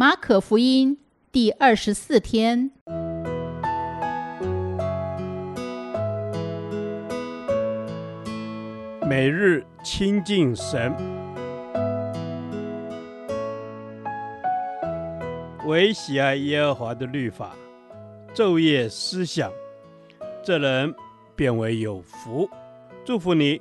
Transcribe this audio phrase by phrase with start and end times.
[0.00, 0.96] 马可福音
[1.30, 2.70] 第二十四天，
[9.06, 10.96] 每日亲近神，
[15.66, 17.54] 唯喜爱耶和华的律法，
[18.34, 19.52] 昼夜思想，
[20.42, 20.94] 这人
[21.36, 22.48] 便为有福。
[23.04, 23.60] 祝福你，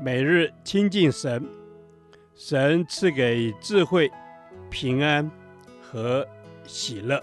[0.00, 1.46] 每日亲近神，
[2.34, 4.10] 神赐给智慧、
[4.70, 5.30] 平安。
[5.94, 6.26] 和
[6.66, 7.22] 喜乐。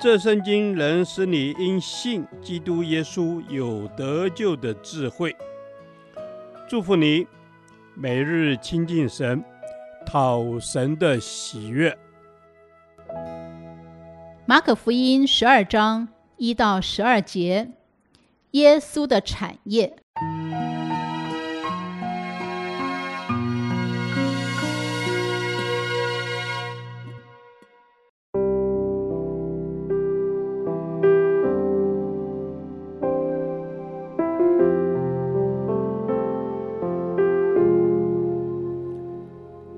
[0.00, 5.36] 这圣经能使你因信基督耶稣有得救的智慧。
[6.66, 7.26] 祝福你，
[7.94, 9.44] 每日亲近神，
[10.06, 11.94] 讨神的喜悦。
[14.46, 17.70] 马可福音十二章一到十二节，
[18.52, 20.03] 耶稣的产业。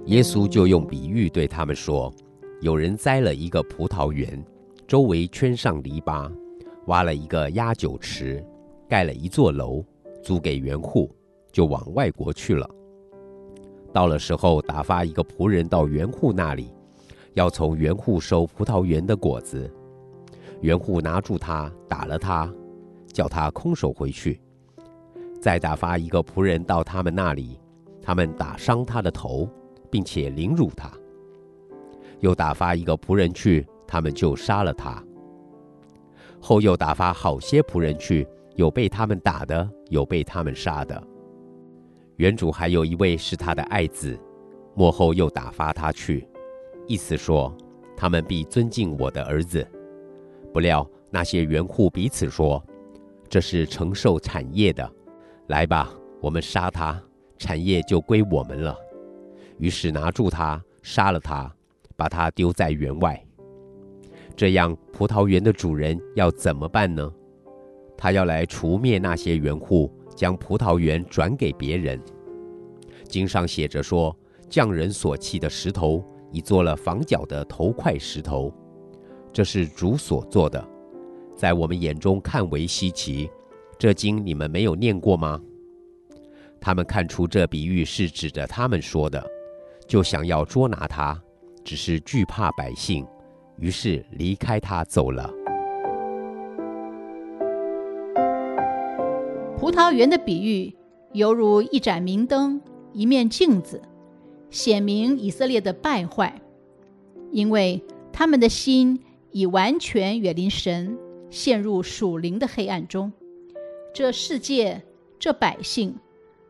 [0.06, 2.12] 耶稣就用比喻对他们说
[2.62, 4.40] ：“有人栽了一个葡萄园，
[4.86, 6.30] 周围圈上篱笆，
[6.86, 8.44] 挖了一个压酒池，
[8.88, 9.84] 盖了一座楼，
[10.22, 11.10] 租给园户，
[11.50, 12.70] 就往外国去了。
[13.92, 16.72] 到了时候，打发一个仆人到园户那里，
[17.34, 19.68] 要从园户收葡萄园的果子。
[20.60, 22.48] 园户拿住他，打了他，
[23.12, 24.40] 叫他空手回去。
[25.40, 27.58] 再打发一个仆人到他们那里，
[28.00, 29.48] 他们打伤他的头。”
[29.90, 30.90] 并且凌辱他，
[32.20, 35.02] 又打发一个仆人去，他们就杀了他。
[36.40, 41.02] 后又打发好些仆人去，有被他们打的，有被他们杀的。
[42.16, 44.18] 原主还有一位是他的爱子，
[44.74, 46.28] 末后又打发他去，
[46.86, 47.54] 意思说
[47.96, 49.66] 他们必尊敬我的儿子。
[50.52, 52.64] 不料那些园户彼此说
[53.28, 54.90] ：“这是承受产业的，
[55.48, 57.02] 来吧，我们杀他，
[57.38, 58.76] 产业就归我们了。”
[59.58, 61.50] 于是拿住他，杀了他，
[61.96, 63.20] 把他丢在园外。
[64.36, 67.10] 这样，葡萄园的主人要怎么办呢？
[67.96, 71.98] 他要来除灭那些园户，将葡萄园转给别人。
[73.08, 74.14] 经上写着说
[74.50, 78.52] ：“匠人所弃的石头，已做了房角的头块石头。
[79.32, 80.62] 这是主所做的，
[81.34, 83.30] 在我们眼中看为稀奇。
[83.78, 85.40] 这经你们没有念过吗？”
[86.60, 89.24] 他们看出这比喻是指着他们说的。
[89.86, 91.20] 就想要捉拿他，
[91.64, 93.06] 只是惧怕百姓，
[93.58, 95.32] 于是离开他走了。
[99.56, 100.76] 葡萄园的比喻
[101.12, 102.60] 犹如一盏明灯，
[102.92, 103.80] 一面镜子，
[104.50, 106.40] 显明以色列的败坏，
[107.30, 107.82] 因为
[108.12, 110.98] 他们的心已完全远离神，
[111.30, 113.12] 陷入属灵的黑暗中。
[113.94, 114.82] 这世界，
[115.18, 115.96] 这百姓，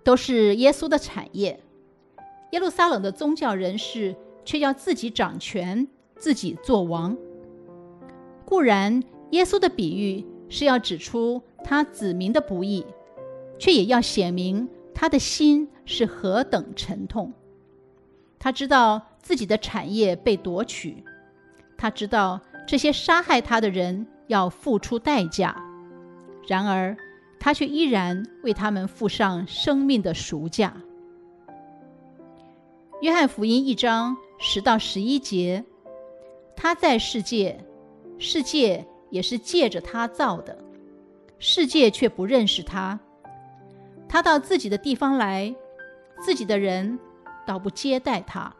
[0.02, 1.60] 都是耶稣的产业。
[2.50, 4.14] 耶路撒冷的宗教人士
[4.44, 5.86] 却要自己掌权，
[6.16, 7.16] 自己做王。
[8.44, 12.86] 固然，耶稣的比喻是要指出他子民的不义，
[13.58, 17.32] 却也要显明他的心是何等沉痛。
[18.38, 21.02] 他知道自己的产业被夺取，
[21.76, 25.60] 他知道这些杀害他的人要付出代价，
[26.46, 26.96] 然而
[27.40, 30.72] 他却依然为他们付上生命的赎价。
[33.02, 35.62] 约翰福音一章十到十一节，
[36.56, 37.62] 他在世界，
[38.18, 40.58] 世界也是借着他造的，
[41.38, 42.98] 世界却不认识他。
[44.08, 45.54] 他到自己的地方来，
[46.22, 46.98] 自己的人
[47.46, 48.54] 倒不接待他。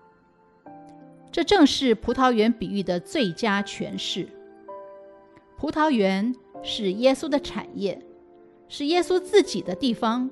[1.33, 4.29] 这正是葡萄园比喻的最佳诠释。
[5.57, 7.99] 葡萄园是耶稣的产业，
[8.69, 10.31] 是耶稣自己的地方。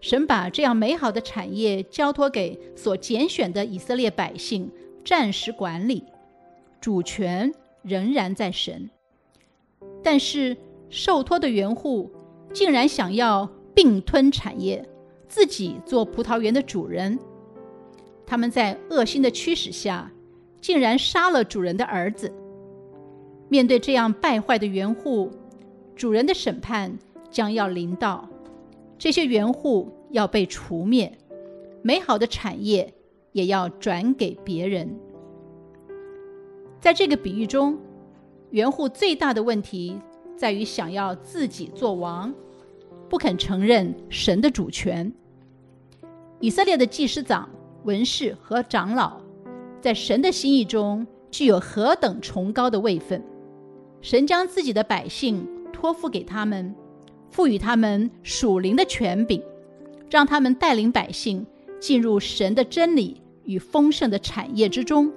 [0.00, 4.70] 神把这样美好的产业交托给所拣选的以色列百姓，
[5.04, 6.04] 暂时管理，
[6.80, 7.52] 主权
[7.82, 8.88] 仍然在神。
[10.02, 10.56] 但是
[10.88, 12.10] 受托的园户
[12.52, 14.88] 竟然想要并吞产业，
[15.26, 17.18] 自己做葡萄园的主人。
[18.24, 20.12] 他们在恶心的驱使下，
[20.60, 22.32] 竟然杀了主人的儿子。
[23.48, 25.30] 面对这样败坏的园户，
[25.94, 26.98] 主人的审判
[27.30, 28.28] 将要临到。
[28.98, 31.16] 这些园户要被除灭，
[31.82, 32.92] 美好的产业
[33.32, 34.98] 也要转给别人。
[36.80, 37.78] 在这个比喻中，
[38.50, 39.98] 园户最大的问题
[40.36, 42.32] 在于想要自己做王，
[43.08, 45.12] 不肯承认神的主权。
[46.40, 47.48] 以色列的祭司长、
[47.84, 49.20] 文士和长老，
[49.80, 53.22] 在神的心意中具有何等崇高的位分！
[54.00, 56.74] 神将自己的百姓托付给他们，
[57.36, 59.42] 赋予他们属灵的权柄，
[60.10, 61.44] 让他们带领百姓
[61.78, 65.12] 进入神的真理与丰盛的产业之中。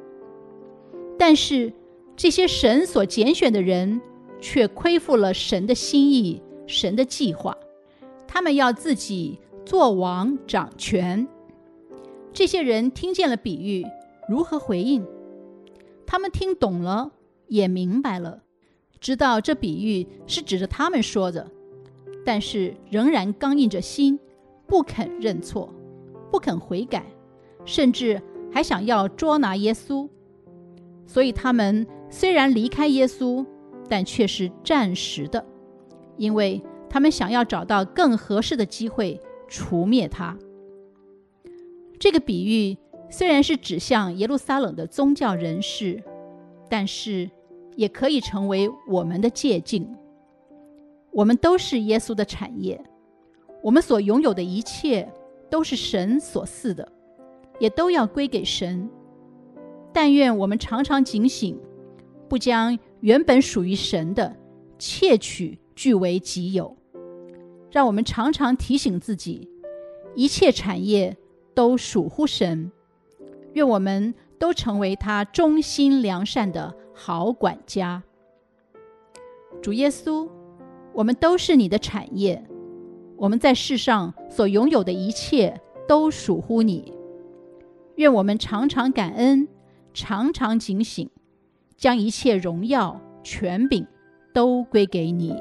[1.17, 1.71] 但是，
[2.17, 4.01] 这些神所拣选的人
[4.41, 7.57] 却亏负了神的心意、神的计划，
[8.27, 9.39] 他们要自己。
[9.65, 11.27] 做王掌权，
[12.33, 13.85] 这些人听见了比喻，
[14.27, 15.05] 如何回应？
[16.07, 17.11] 他们听懂了，
[17.49, 18.41] 也明白了，
[18.99, 21.51] 知道这比喻是指着他们说的，
[22.25, 24.19] 但是仍然刚硬着心，
[24.67, 25.73] 不肯认错，
[26.31, 27.05] 不肯悔改，
[27.65, 28.21] 甚至
[28.51, 30.07] 还想要捉拿耶稣。
[31.05, 33.45] 所以他们虽然离开耶稣，
[33.87, 35.45] 但却是暂时的，
[36.17, 39.19] 因为他们想要找到更合适的机会。
[39.51, 40.37] 除灭他。
[41.99, 42.77] 这个比喻
[43.09, 46.03] 虽然是指向耶路撒冷的宗教人士，
[46.69, 47.31] 但是
[47.75, 49.97] 也可以成为我们的借镜。
[51.19, 52.81] 我们都是耶稣的产业，
[53.61, 55.05] 我们所拥有的一切
[55.49, 56.89] 都是神所赐的，
[57.59, 58.89] 也都要归给神。
[59.91, 61.59] 但愿我们常常警醒，
[62.29, 64.33] 不将原本属于神的
[64.77, 66.77] 窃取据为己有。
[67.69, 69.49] 让我们常常提醒自己，
[70.15, 71.17] 一切产业
[71.53, 72.71] 都属乎神。
[73.55, 78.01] 愿我们都成为他忠心良善的好管家。
[79.61, 80.29] 主耶稣，
[80.99, 82.43] 我们都是你的产业，
[83.15, 86.93] 我们在世上所拥有的一切都属乎你。
[87.95, 89.47] 愿我们常常感恩，
[89.93, 91.09] 常常警醒，
[91.77, 93.87] 将一切荣耀权柄
[94.33, 95.33] 都归给你。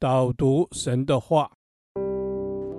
[0.00, 1.50] 导读神的话，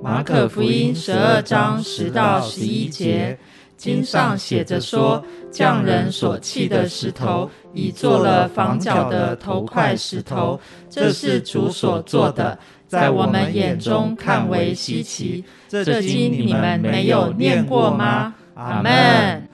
[0.02, 3.38] 马可福音十二章十到十一节，
[3.76, 5.22] 经上写着说
[5.52, 10.58] ：“匠人所弃的石头，已做了房角的头块石头，
[10.90, 12.58] 这是主所做的，
[12.88, 15.44] 在我们眼中看为稀奇。
[15.68, 19.46] 这经你们没有念过吗？”阿门。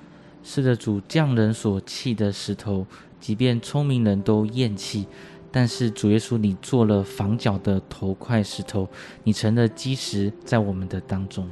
[0.43, 2.85] 是的，主，匠人所弃的石头，
[3.19, 5.07] 即便聪明人都厌弃。
[5.57, 8.85] 但是主耶稣，你做了房角的头块石头，
[9.23, 11.47] 你成了基石在我们的当中。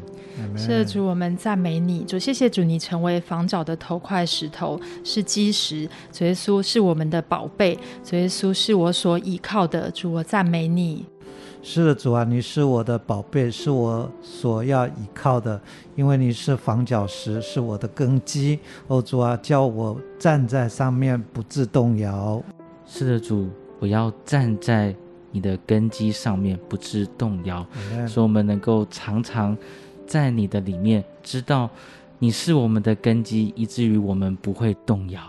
[0.57, 5.87] 是的，主，我们赞美你，主，谢谢主，你成为房角的头块石头，是基石。
[6.11, 9.89] 主耶稣是我们的宝贝，主耶稣是我所倚靠的。
[9.91, 11.05] 主，我赞美你。
[11.61, 15.61] 是的，主啊，你是我的宝贝，是我所要倚靠的，
[15.95, 18.59] 因为你是房角石，是我的根基。
[18.87, 22.43] 哦，主啊，叫我站在上面不致动摇。
[22.85, 23.47] 是的，主。
[23.83, 24.95] 我要站在
[25.29, 27.67] 你的根基上面，不致动摇。
[27.91, 29.57] 嗯、所以，我们能够常常
[30.07, 31.69] 在你的里面，知道
[32.17, 35.21] 你是我们的根基，以至于我们不会动摇。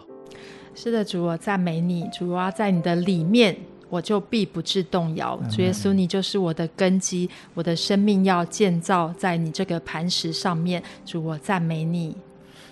[0.73, 2.09] 是的，主，我赞美你。
[2.13, 3.57] 主我要，在你的里面，
[3.91, 5.37] 我就必不致动摇。
[5.43, 10.81] 嗯、主耶稣，你就是我的根基，我的生命要建造在你这个磐石上面。
[11.05, 12.17] 主，我赞美你。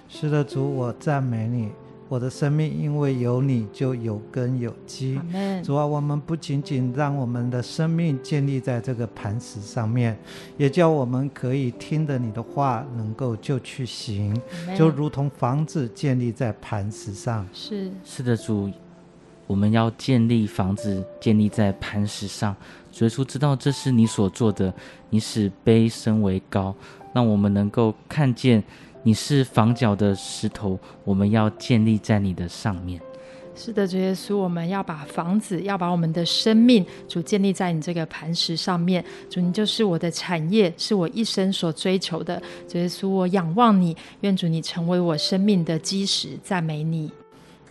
[0.09, 1.71] 是的，主，我赞美你。
[2.13, 5.19] 我的生命因为有你就有根有基。
[5.65, 10.15] 主啊，我们不仅仅让我们的生命建立在这个磐石上面，
[10.59, 14.39] 也叫我们可以听着你的话，能够就去行，
[14.77, 17.49] 就如同房子建立在磐石上。
[17.51, 18.71] 是是的，主，
[19.47, 22.55] 我们要建立房子，建立在磐石上。
[22.93, 24.71] 主耶稣知道这是你所做的，
[25.09, 26.75] 你使卑升为高，
[27.15, 28.63] 让我们能够看见。
[29.05, 33.01] 你是房角的石头，我们要建立在你的上面。
[33.55, 39.05] 是的，主耶稣，我们要把房子，要把我们的生命，主建立在你这个磐石上面。
[39.29, 42.41] 主，你就是我的产业，是我一生所追求的。
[42.67, 47.11] 主耶稣，我仰望你，愿主你成为我生命的基石，赞美你。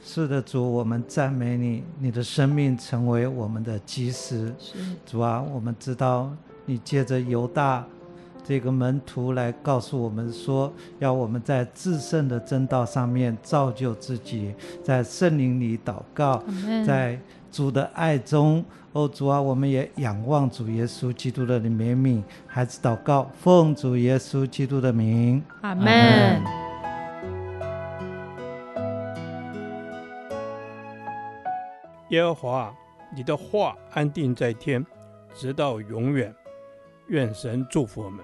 [0.04, 4.54] 是的，主，我们赞美你，你的生命成为我们的基石。
[5.06, 6.32] 主啊，我们知道
[6.66, 7.88] 你借着犹大。
[8.44, 16.44] 这个门徒来告诉我们说，要我们在至圣的真道上面造就自己，在圣灵里祷告，
[16.86, 17.20] 在
[17.52, 26.42] 主的爱中，哦主啊，我们也仰望主耶稣基督的怜悯，孩子祷告，奉主耶稣基督的名，阿门。
[32.10, 32.74] 耶和华，
[33.16, 34.86] 你的话安定在天，
[35.34, 36.34] 直到永远。
[37.08, 38.24] 愿神祝福我们。